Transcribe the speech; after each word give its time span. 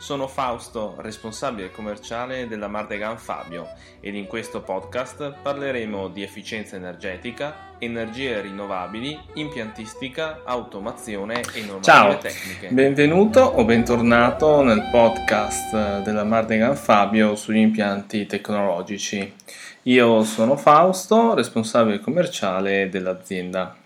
Sono 0.00 0.28
Fausto, 0.28 0.94
responsabile 0.96 1.70
commerciale 1.70 2.48
della 2.48 2.68
Mardegan 2.68 3.18
Fabio 3.18 3.68
ed 4.00 4.14
in 4.14 4.26
questo 4.26 4.62
podcast 4.62 5.34
parleremo 5.42 6.08
di 6.08 6.22
efficienza 6.22 6.76
energetica, 6.76 7.74
energie 7.78 8.40
rinnovabili, 8.40 9.20
impiantistica, 9.34 10.40
automazione 10.44 11.42
e 11.52 11.60
normative 11.60 11.82
Ciao, 11.82 12.16
tecniche. 12.16 12.68
benvenuto 12.70 13.40
o 13.40 13.62
bentornato 13.66 14.62
nel 14.62 14.88
podcast 14.90 16.00
della 16.00 16.24
Mardegan 16.24 16.76
Fabio 16.76 17.36
sugli 17.36 17.58
impianti 17.58 18.24
tecnologici. 18.24 19.34
Io 19.82 20.24
sono 20.24 20.56
Fausto, 20.56 21.34
responsabile 21.34 22.00
commerciale 22.00 22.88
dell'azienda. 22.88 23.76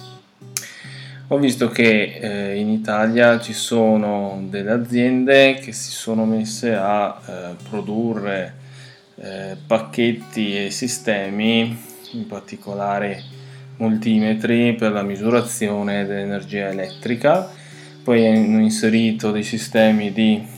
Ho 1.27 1.37
visto 1.37 1.67
che 1.67 2.19
eh, 2.21 2.55
in 2.55 2.69
Italia 2.69 3.39
ci 3.39 3.53
sono 3.53 4.45
delle 4.49 4.71
aziende 4.71 5.55
che 5.55 5.73
si 5.73 5.91
sono 5.91 6.23
messe 6.25 6.73
a 6.73 7.21
eh, 7.27 7.63
produrre 7.69 8.55
eh, 9.17 9.57
pacchetti 9.67 10.65
e 10.65 10.71
sistemi, 10.71 11.77
in 12.13 12.27
particolare 12.27 13.21
multimetri 13.77 14.73
per 14.73 14.91
la 14.93 15.03
misurazione 15.03 16.05
dell'energia 16.05 16.69
elettrica, 16.69 17.51
poi 18.03 18.25
hanno 18.25 18.61
inserito 18.61 19.31
dei 19.31 19.43
sistemi 19.43 20.11
di 20.11 20.55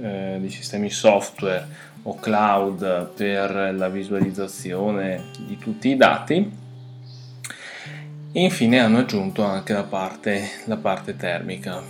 eh, 0.00 0.38
di 0.40 0.50
sistemi 0.50 0.90
software 0.90 1.66
o 2.02 2.14
cloud 2.14 3.10
per 3.14 3.74
la 3.74 3.88
visualizzazione 3.88 5.24
di 5.46 5.58
tutti 5.58 5.88
i 5.88 5.96
dati 5.96 6.66
e 8.30 8.42
infine 8.42 8.78
hanno 8.78 8.98
aggiunto 8.98 9.42
anche 9.42 9.72
la 9.72 9.84
parte, 9.84 10.48
la 10.66 10.76
parte 10.76 11.16
termica. 11.16 11.82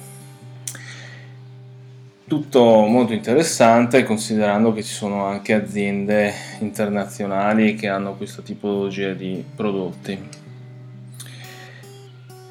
Tutto 2.26 2.62
molto 2.86 3.12
interessante 3.12 4.02
considerando 4.02 4.72
che 4.72 4.82
ci 4.82 4.92
sono 4.92 5.25
anche 5.25 5.54
aziende 5.54 6.32
internazionali 6.60 7.75
che 7.75 7.88
hanno 7.88 8.16
questa 8.16 8.42
tipologia 8.42 9.12
di 9.12 9.42
prodotti. 9.54 10.46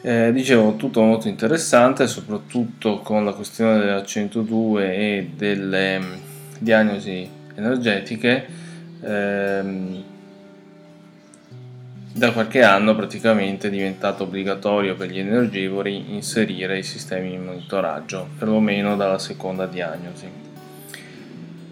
Eh, 0.02 0.32
dicevo, 0.32 0.76
tutto 0.76 1.02
molto 1.02 1.28
interessante, 1.28 2.08
soprattutto 2.08 3.00
con 3.00 3.26
la 3.26 3.34
questione 3.34 3.80
della 3.80 4.04
102 4.04 4.96
e 4.96 5.32
delle 5.36 5.98
um, 5.98 6.06
diagnosi 6.60 7.30
energetiche. 7.56 8.46
Ehm, 9.02 10.04
da 12.14 12.32
qualche 12.32 12.64
anno 12.64 12.96
praticamente 12.96 13.68
è 13.68 13.70
diventato 13.70 14.24
obbligatorio 14.24 14.96
per 14.96 15.10
gli 15.10 15.20
energivori 15.20 16.14
inserire 16.16 16.80
i 16.80 16.84
sistemi 16.84 17.32
di 17.32 17.38
monitoraggio, 17.38 18.30
perlomeno 18.38 18.96
dalla 18.96 19.20
seconda 19.20 19.68
diagnosi. 19.68 20.28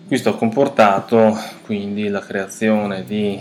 Questo 0.07 0.29
ha 0.29 0.37
comportato 0.37 1.35
quindi 1.63 2.09
la 2.09 2.19
creazione 2.19 3.03
di 3.05 3.39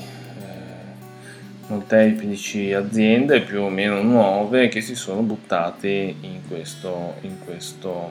molteplici 1.66 2.72
aziende 2.72 3.40
più 3.42 3.62
o 3.62 3.68
meno 3.68 4.02
nuove 4.02 4.68
che 4.68 4.80
si 4.80 4.94
sono 4.94 5.22
buttate 5.22 5.88
in 6.20 6.40
questo, 6.46 7.14
in 7.22 7.38
questo, 7.44 8.10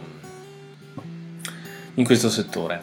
in 1.96 2.04
questo 2.04 2.30
settore. 2.30 2.82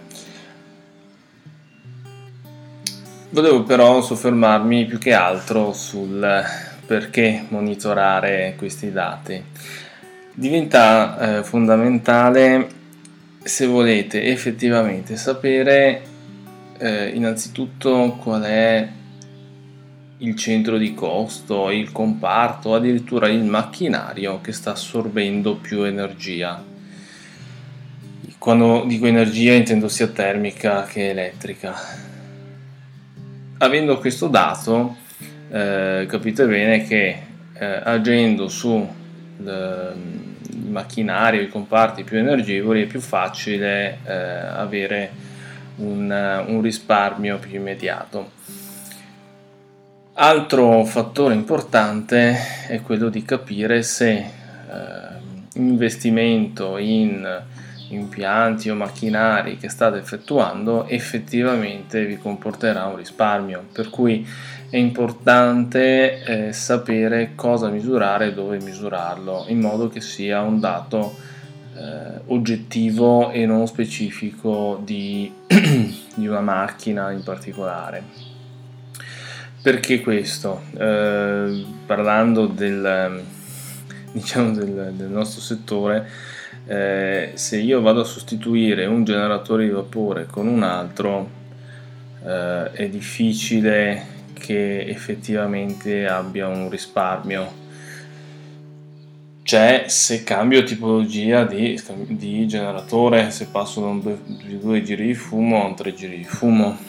Volevo 3.30 3.62
però 3.62 4.02
soffermarmi 4.02 4.86
più 4.86 4.98
che 4.98 5.12
altro 5.12 5.72
sul 5.72 6.44
perché 6.84 7.44
monitorare 7.48 8.54
questi 8.58 8.90
dati. 8.90 9.40
Diventa 10.34 11.38
eh, 11.38 11.44
fondamentale 11.44 12.68
se 13.42 13.66
volete 13.66 14.24
effettivamente 14.24 15.16
sapere 15.16 16.02
eh, 16.78 17.08
innanzitutto 17.14 18.18
qual 18.20 18.42
è 18.42 18.88
il 20.22 20.36
centro 20.36 20.76
di 20.76 20.92
costo, 20.92 21.70
il 21.70 21.92
comparto, 21.92 22.74
addirittura 22.74 23.28
il 23.28 23.42
macchinario 23.42 24.40
che 24.40 24.52
sta 24.52 24.72
assorbendo 24.72 25.56
più 25.56 25.82
energia. 25.82 26.62
Quando 28.36 28.84
dico 28.86 29.06
energia 29.06 29.52
intendo 29.52 29.88
sia 29.88 30.08
termica 30.08 30.84
che 30.84 31.10
elettrica. 31.10 31.74
Avendo 33.58 33.98
questo 33.98 34.28
dato 34.28 34.96
eh, 35.50 36.06
capite 36.08 36.46
bene 36.46 36.84
che 36.84 37.22
eh, 37.52 37.80
agendo 37.82 38.48
su 38.48 38.98
il 39.38 40.66
macchinario, 40.68 41.40
i 41.40 41.48
comparti 41.48 42.04
più 42.04 42.18
energivori 42.18 42.82
è 42.82 42.86
più 42.86 43.00
facile 43.00 43.98
eh, 44.04 44.12
avere 44.12 45.10
un, 45.76 46.44
un 46.46 46.60
risparmio 46.60 47.38
più 47.38 47.56
immediato 47.56 48.38
Altro 50.22 50.84
fattore 50.84 51.32
importante 51.32 52.66
è 52.68 52.82
quello 52.82 53.08
di 53.08 53.22
capire 53.22 53.82
se 53.82 54.10
eh, 54.18 54.28
investimento 55.54 56.76
in 56.76 57.42
impianti 57.88 58.68
o 58.68 58.74
macchinari 58.74 59.56
che 59.56 59.70
state 59.70 59.96
effettuando 59.96 60.86
effettivamente 60.88 62.04
vi 62.04 62.18
comporterà 62.18 62.84
un 62.84 62.96
risparmio. 62.96 63.64
Per 63.72 63.88
cui 63.88 64.28
è 64.68 64.76
importante 64.76 66.22
eh, 66.22 66.52
sapere 66.52 67.32
cosa 67.34 67.70
misurare 67.70 68.26
e 68.26 68.34
dove 68.34 68.60
misurarlo 68.60 69.46
in 69.48 69.60
modo 69.60 69.88
che 69.88 70.02
sia 70.02 70.42
un 70.42 70.60
dato 70.60 71.16
eh, 71.74 72.20
oggettivo 72.26 73.30
e 73.30 73.46
non 73.46 73.66
specifico 73.66 74.82
di, 74.84 75.32
di 75.46 76.26
una 76.26 76.42
macchina 76.42 77.10
in 77.10 77.22
particolare 77.22 78.29
Perché 79.62 80.00
questo? 80.00 80.62
Eh, 80.74 81.64
parlando 81.84 82.46
del, 82.46 83.22
diciamo 84.10 84.52
del, 84.52 84.94
del 84.96 85.10
nostro 85.10 85.42
settore, 85.42 86.08
eh, 86.66 87.32
se 87.34 87.58
io 87.58 87.82
vado 87.82 88.00
a 88.00 88.04
sostituire 88.04 88.86
un 88.86 89.04
generatore 89.04 89.64
di 89.64 89.70
vapore 89.70 90.24
con 90.24 90.46
un 90.46 90.62
altro, 90.62 91.28
eh, 92.24 92.70
è 92.72 92.88
difficile 92.88 94.18
che 94.32 94.80
effettivamente 94.86 96.08
abbia 96.08 96.48
un 96.48 96.70
risparmio. 96.70 97.58
C'è 99.42 99.84
se 99.88 100.24
cambio 100.24 100.62
tipologia 100.62 101.44
di, 101.44 101.78
di 102.06 102.48
generatore, 102.48 103.30
se 103.30 103.48
passo 103.48 103.82
da 103.82 103.88
un 103.88 104.18
2 104.58 104.82
giri 104.82 105.08
di 105.08 105.14
fumo 105.14 105.62
a 105.62 105.66
un 105.66 105.76
3 105.76 105.92
giri 105.92 106.16
di 106.16 106.24
fumo 106.24 106.88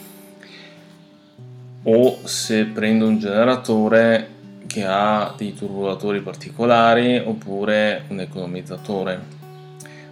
o 1.83 2.19
se 2.23 2.65
prendo 2.65 3.07
un 3.07 3.19
generatore 3.19 4.39
che 4.67 4.85
ha 4.85 5.33
dei 5.37 5.53
turbolatori 5.53 6.21
particolari 6.21 7.17
oppure 7.17 8.03
un 8.07 8.19
economizzatore. 8.19 9.39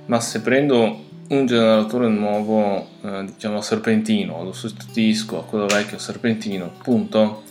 Ma 0.05 0.19
se 0.19 0.41
prendo 0.41 1.05
un 1.29 1.45
generatore 1.45 2.07
nuovo 2.07 2.87
eh, 3.03 3.25
diciamo 3.25 3.61
serpentino 3.61 4.43
lo 4.43 4.51
sostituisco 4.51 5.39
a 5.39 5.43
quello 5.43 5.67
vecchio 5.67 5.99
serpentino 5.99 6.71
punto 6.81 7.43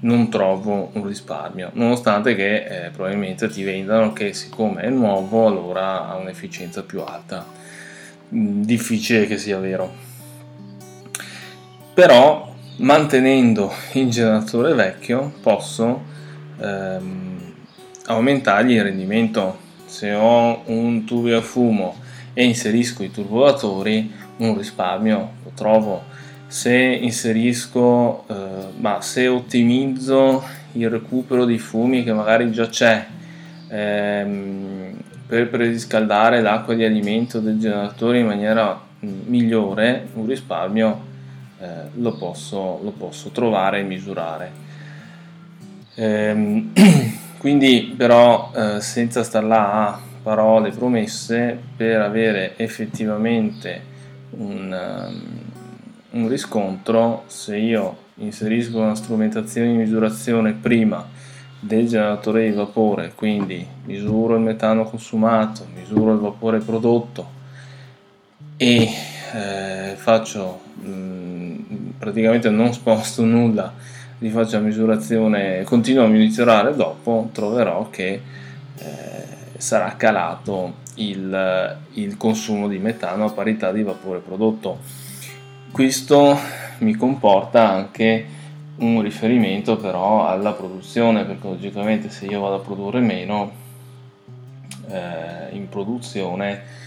non 0.00 0.28
trovo 0.28 0.90
un 0.94 1.06
risparmio 1.06 1.70
nonostante 1.74 2.34
che 2.34 2.86
eh, 2.86 2.90
probabilmente 2.90 3.48
ti 3.48 3.62
vendano 3.62 4.12
che 4.12 4.32
siccome 4.32 4.82
è 4.82 4.88
nuovo 4.88 5.46
allora 5.46 6.08
ha 6.08 6.16
un'efficienza 6.16 6.82
più 6.82 7.00
alta. 7.02 7.46
Mm, 8.34 8.62
difficile 8.62 9.26
che 9.26 9.36
sia 9.38 9.58
vero. 9.58 10.10
Però 11.94 12.51
mantenendo 12.76 13.72
il 13.92 14.08
generatore 14.08 14.74
vecchio 14.74 15.32
posso 15.40 16.02
ehm, 16.60 17.54
aumentargli 18.06 18.72
il 18.72 18.82
rendimento. 18.82 19.58
Se 19.84 20.12
ho 20.12 20.62
un 20.66 21.04
tubo 21.04 21.36
a 21.36 21.42
fumo 21.42 21.96
e 22.32 22.44
inserisco 22.44 23.02
i 23.02 23.10
turbolatori 23.10 24.10
un 24.38 24.56
risparmio 24.56 25.30
lo 25.44 25.50
trovo. 25.54 26.02
Se 26.46 26.74
inserisco 26.74 28.24
eh, 28.28 28.34
ma 28.78 29.00
se 29.00 29.26
ottimizzo 29.28 30.42
il 30.72 30.88
recupero 30.88 31.44
dei 31.44 31.58
fumi 31.58 32.02
che 32.02 32.12
magari 32.12 32.50
già 32.50 32.68
c'è 32.68 33.06
ehm, 33.68 34.96
per 35.26 35.48
preriscaldare 35.48 36.40
l'acqua 36.40 36.74
di 36.74 36.84
alimento 36.84 37.38
del 37.40 37.58
generatore 37.58 38.18
in 38.18 38.26
maniera 38.26 38.80
migliore 39.00 40.08
un 40.14 40.26
risparmio 40.26 41.10
eh, 41.62 41.90
lo, 41.94 42.16
posso, 42.16 42.80
lo, 42.82 42.90
posso, 42.90 43.28
trovare 43.30 43.78
e 43.78 43.82
misurare. 43.84 44.52
Ehm, 45.94 46.72
quindi 47.38 47.94
però 47.96 48.50
eh, 48.52 48.80
senza 48.80 49.22
star 49.22 49.44
là 49.44 49.88
a 49.88 50.00
parole 50.22 50.70
promesse 50.70 51.56
per 51.76 52.00
avere 52.00 52.56
effettivamente 52.56 53.80
un, 54.30 55.08
um, 56.10 56.20
un 56.20 56.28
riscontro 56.28 57.22
se 57.26 57.56
io 57.56 57.96
inserisco 58.16 58.80
una 58.80 58.94
strumentazione 58.94 59.68
di 59.68 59.76
misurazione 59.76 60.52
prima 60.52 61.06
del 61.60 61.86
generatore 61.86 62.48
di 62.48 62.56
vapore, 62.56 63.12
quindi 63.14 63.64
misuro 63.84 64.34
il 64.34 64.42
metano 64.42 64.82
consumato, 64.82 65.64
misuro 65.74 66.12
il 66.12 66.18
vapore 66.18 66.58
prodotto 66.58 67.40
e 68.56 68.88
eh, 69.32 69.94
faccio 69.96 70.60
mh, 70.82 71.51
praticamente 72.02 72.50
non 72.50 72.72
sposto 72.72 73.24
nulla, 73.24 73.72
rifaccio 74.18 74.56
la 74.56 74.64
misurazione, 74.64 75.62
continuo 75.62 76.02
a 76.02 76.08
monitorare 76.08 76.74
dopo, 76.74 77.28
troverò 77.30 77.90
che 77.90 78.20
eh, 78.76 79.24
sarà 79.56 79.94
calato 79.94 80.78
il, 80.96 81.78
il 81.92 82.16
consumo 82.16 82.66
di 82.66 82.78
metano 82.78 83.26
a 83.26 83.30
parità 83.30 83.70
di 83.70 83.84
vapore 83.84 84.18
prodotto. 84.18 84.80
Questo 85.70 86.36
mi 86.78 86.96
comporta 86.96 87.68
anche 87.68 88.26
un 88.78 89.00
riferimento 89.00 89.76
però 89.76 90.26
alla 90.26 90.54
produzione, 90.54 91.24
perché 91.24 91.46
logicamente 91.46 92.10
se 92.10 92.26
io 92.26 92.40
vado 92.40 92.56
a 92.56 92.60
produrre 92.60 92.98
meno 92.98 93.52
eh, 94.88 95.54
in 95.54 95.68
produzione 95.68 96.80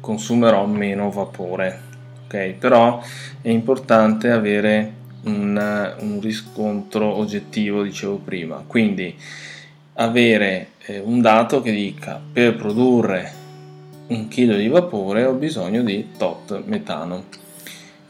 consumerò 0.00 0.66
meno 0.66 1.08
vapore. 1.10 1.87
Ok, 2.28 2.56
però 2.58 3.02
è 3.40 3.48
importante 3.48 4.30
avere 4.30 4.92
un, 5.22 5.94
un 6.00 6.20
riscontro 6.20 7.06
oggettivo, 7.16 7.82
dicevo 7.82 8.16
prima, 8.16 8.62
quindi 8.66 9.16
avere 9.94 10.72
eh, 10.84 10.98
un 10.98 11.22
dato 11.22 11.62
che 11.62 11.72
dica 11.72 12.20
per 12.30 12.54
produrre 12.54 13.32
un 14.08 14.28
chilo 14.28 14.56
di 14.56 14.68
vapore 14.68 15.24
ho 15.24 15.32
bisogno 15.32 15.82
di 15.82 16.10
tot 16.18 16.62
metano. 16.66 17.24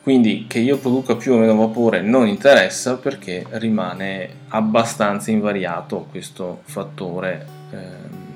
Quindi 0.03 0.47
che 0.49 0.59
io 0.59 0.79
produca 0.79 1.14
più 1.14 1.35
o 1.35 1.38
meno 1.38 1.55
vapore 1.55 2.00
non 2.00 2.26
interessa 2.26 2.97
perché 2.97 3.47
rimane 3.50 4.31
abbastanza 4.49 5.31
invariato 5.31 6.09
questo 6.11 6.62
fattore. 6.64 7.47
Ehm. 7.71 8.26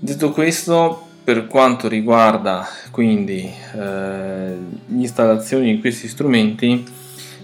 Detto 0.00 0.32
questo, 0.32 1.03
per 1.24 1.46
quanto 1.46 1.88
riguarda 1.88 2.68
quindi 2.90 3.50
eh, 3.74 4.56
l'installazione 4.88 5.64
di 5.64 5.80
questi 5.80 6.06
strumenti, 6.06 6.84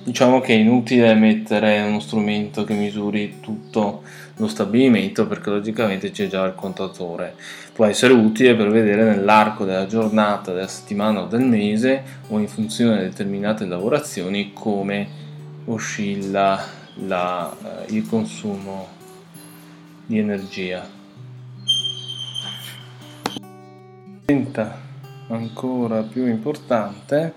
diciamo 0.05 0.41
che 0.41 0.53
è 0.53 0.59
inutile 0.59 1.15
mettere 1.15 1.81
uno 1.81 1.99
strumento 1.99 2.65
che 2.65 2.75
misuri 2.75 3.41
tutto 3.41 4.03
lo 4.37 4.49
stabilimento 4.49 5.27
perché 5.27 5.49
logicamente 5.49 6.11
c'è 6.11 6.29
già 6.29 6.45
il 6.45 6.55
contatore. 6.55 7.35
Può 7.73 7.87
essere 7.87 8.13
utile 8.13 8.55
per 8.55 8.69
vedere 8.69 9.03
nell'arco 9.05 9.65
della 9.65 9.87
giornata, 9.87 10.53
della 10.53 10.67
settimana 10.67 11.23
o 11.23 11.27
del 11.27 11.45
mese 11.45 12.03
o 12.29 12.39
in 12.39 12.49
funzione 12.49 12.99
di 12.99 13.05
determinate 13.05 13.65
lavorazioni 13.65 14.53
come 14.53 15.09
oscilla 15.65 16.63
la, 17.07 17.57
eh, 17.63 17.95
il 17.95 18.07
consumo 18.07 18.89
di 20.05 20.19
energia. 20.19 21.00
Diventa 24.31 24.79
ancora 25.29 26.03
più 26.03 26.27
importante 26.27 27.35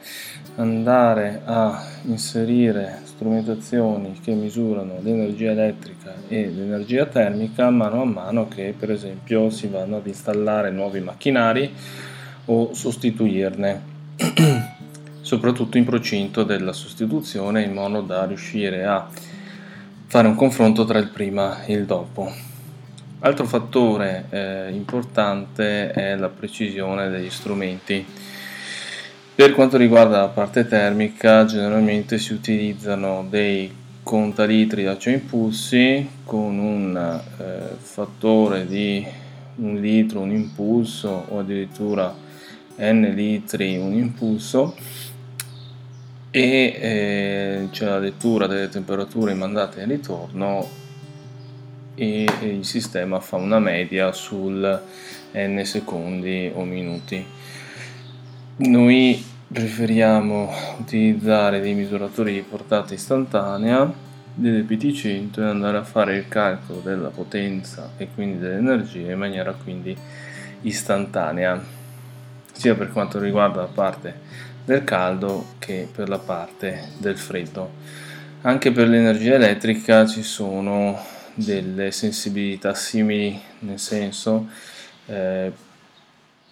andare 0.57 1.41
a 1.43 1.83
inserire 2.03 3.01
strumentazioni 3.03 4.19
che 4.21 4.33
misurano 4.33 4.99
l'energia 5.01 5.51
elettrica 5.51 6.13
e 6.27 6.49
l'energia 6.49 7.07
termica 7.07 7.71
mano 7.71 8.01
a 8.03 8.05
mano 8.05 8.47
che 8.47 8.75
per 8.77 8.91
esempio 8.91 9.49
si 9.49 9.67
vanno 9.67 9.97
ad 9.97 10.05
installare 10.05 10.69
nuovi 10.69 10.99
macchinari 10.99 11.73
o 12.45 12.73
sostituirne 12.73 13.81
soprattutto 15.21 15.77
in 15.77 15.85
procinto 15.85 16.43
della 16.43 16.73
sostituzione 16.73 17.63
in 17.63 17.73
modo 17.73 18.01
da 18.01 18.25
riuscire 18.25 18.85
a 18.85 19.07
fare 20.05 20.27
un 20.27 20.35
confronto 20.35 20.85
tra 20.85 20.99
il 20.99 21.09
prima 21.09 21.63
e 21.63 21.73
il 21.73 21.85
dopo 21.85 22.52
Altro 23.25 23.45
fattore 23.45 24.25
eh, 24.31 24.69
importante 24.73 25.91
è 25.91 26.13
la 26.17 26.27
precisione 26.27 27.09
degli 27.09 27.29
strumenti. 27.29 28.05
Per 29.33 29.53
quanto 29.53 29.77
riguarda 29.77 30.19
la 30.19 30.27
parte 30.27 30.67
termica, 30.67 31.45
generalmente 31.45 32.17
si 32.17 32.33
utilizzano 32.33 33.25
dei 33.29 33.73
contalitri 34.03 34.83
da 34.83 34.97
100 34.97 35.09
impulsi 35.09 36.09
con 36.25 36.57
un 36.59 37.21
eh, 37.37 37.75
fattore 37.77 38.67
di 38.67 39.05
un 39.55 39.79
litro 39.79 40.19
un 40.19 40.31
impulso 40.31 41.27
o 41.29 41.39
addirittura 41.39 42.13
n 42.75 43.11
litri 43.15 43.77
un 43.77 43.93
impulso 43.93 44.75
e 46.29 46.41
eh, 46.41 47.67
c'è 47.71 47.85
la 47.85 47.99
lettura 47.99 48.47
delle 48.47 48.67
temperature 48.67 49.33
mandate 49.33 49.81
in 49.81 49.87
ritorno 49.87 50.82
e 51.95 52.25
il 52.41 52.65
sistema 52.65 53.19
fa 53.19 53.35
una 53.35 53.59
media 53.59 54.11
sul 54.11 54.81
n 55.33 55.61
secondi 55.63 56.51
o 56.53 56.63
minuti. 56.63 57.25
Noi 58.55 59.23
preferiamo 59.51 60.51
utilizzare 60.79 61.59
dei 61.59 61.73
misuratori 61.73 62.33
di 62.33 62.41
portata 62.41 62.93
istantanea 62.93 63.91
delle 64.33 64.61
PT100 64.61 65.39
e 65.39 65.43
andare 65.43 65.77
a 65.77 65.83
fare 65.83 66.15
il 66.17 66.27
calcolo 66.27 66.79
della 66.79 67.09
potenza 67.09 67.91
e 67.97 68.07
quindi 68.13 68.39
dell'energia 68.39 69.11
in 69.11 69.19
maniera 69.19 69.53
quindi 69.53 69.95
istantanea 70.61 71.63
sia 72.51 72.73
per 72.73 72.91
quanto 72.91 73.19
riguarda 73.19 73.61
la 73.61 73.67
parte 73.67 74.21
del 74.65 74.83
caldo 74.83 75.45
che 75.59 75.87
per 75.93 76.09
la 76.09 76.17
parte 76.17 76.89
del 76.97 77.17
freddo 77.17 77.71
anche 78.41 78.71
per 78.71 78.87
l'energia 78.87 79.35
elettrica 79.35 80.07
ci 80.07 80.23
sono 80.23 80.99
delle 81.33 81.91
sensibilità 81.91 82.73
simili, 82.73 83.39
nel 83.59 83.79
senso 83.79 84.47
eh, 85.07 85.51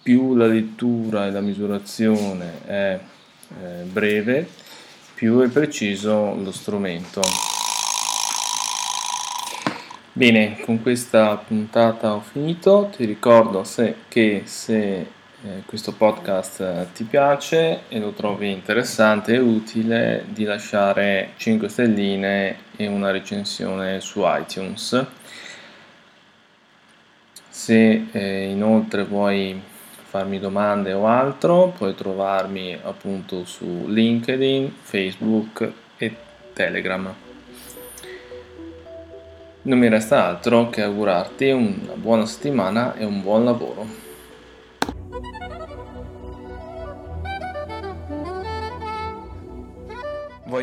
più 0.02 0.34
la 0.34 0.46
lettura 0.46 1.26
e 1.26 1.30
la 1.30 1.40
misurazione 1.40 2.64
è 2.66 3.00
eh, 3.62 3.82
breve, 3.84 4.48
più 5.14 5.48
preciso 5.50 6.34
lo 6.34 6.50
strumento. 6.50 7.20
Bene, 10.14 10.58
con 10.60 10.82
questa 10.82 11.36
puntata 11.36 12.12
ho 12.12 12.20
finito. 12.20 12.90
Ti 12.94 13.06
ricordo 13.06 13.64
se, 13.64 13.94
che 14.08 14.42
se 14.44 15.06
eh, 15.44 15.62
questo 15.66 15.92
podcast 15.92 16.60
eh, 16.60 16.86
ti 16.94 17.02
piace 17.02 17.88
e 17.88 17.98
lo 17.98 18.12
trovi 18.12 18.50
interessante 18.52 19.34
e 19.34 19.38
utile, 19.38 20.24
di 20.28 20.44
lasciare 20.44 21.30
5 21.36 21.68
stelline 21.68 22.56
e 22.76 22.86
una 22.86 23.10
recensione 23.10 24.00
su 24.00 24.22
iTunes. 24.24 25.04
Se 27.48 28.06
eh, 28.12 28.44
inoltre 28.50 29.04
vuoi 29.04 29.60
farmi 30.04 30.38
domande 30.38 30.92
o 30.92 31.06
altro, 31.06 31.72
puoi 31.76 31.94
trovarmi 31.94 32.78
appunto 32.80 33.44
su 33.44 33.86
LinkedIn, 33.88 34.72
Facebook 34.82 35.72
e 35.96 36.16
Telegram. 36.52 37.12
Non 39.62 39.78
mi 39.78 39.88
resta 39.88 40.26
altro 40.26 40.70
che 40.70 40.82
augurarti 40.82 41.50
una 41.50 41.94
buona 41.94 42.26
settimana 42.26 42.94
e 42.94 43.04
un 43.04 43.22
buon 43.22 43.44
lavoro. 43.44 44.01